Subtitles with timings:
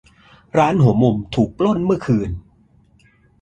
[0.57, 2.29] ร้านหัวมุมถูกปล้นเมื่อคืน